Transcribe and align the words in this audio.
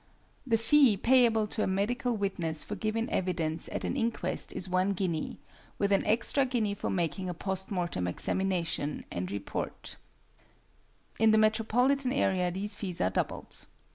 The 0.47 0.57
fee 0.57 0.97
payable 0.97 1.45
to 1.45 1.61
a 1.61 1.67
medical 1.67 2.17
witness 2.17 2.63
for 2.63 2.73
giving 2.75 3.07
evidence 3.11 3.69
at 3.71 3.83
an 3.83 3.95
inquest 3.95 4.51
is 4.51 4.67
one 4.67 4.93
guinea, 4.93 5.37
with 5.77 5.91
an 5.91 6.03
extra 6.07 6.43
guinea 6.43 6.73
for 6.73 6.89
making 6.89 7.29
a 7.29 7.35
post 7.35 7.69
mortem 7.69 8.07
examination 8.07 9.05
and 9.11 9.29
report 9.31 9.97
(in 11.19 11.29
the 11.29 11.37
metropolitan 11.37 12.11
area 12.11 12.49
these 12.49 12.75
fees 12.75 12.99
are 12.99 13.11
doubled). 13.11 13.67